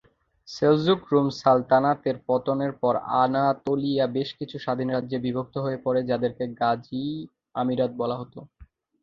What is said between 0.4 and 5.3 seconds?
Seljuk Rum সালতানাতের পতনের পর আনাতোলিয়া বেশ কিছু স্বাধীন রাজ্যে